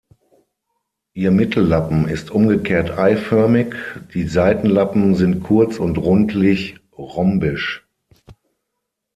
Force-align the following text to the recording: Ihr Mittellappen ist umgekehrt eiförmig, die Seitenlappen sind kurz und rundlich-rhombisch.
Ihr 1.13 1.29
Mittellappen 1.29 2.07
ist 2.07 2.31
umgekehrt 2.31 2.97
eiförmig, 2.97 3.75
die 4.15 4.27
Seitenlappen 4.27 5.13
sind 5.13 5.43
kurz 5.43 5.77
und 5.77 5.99
rundlich-rhombisch. 5.99 7.85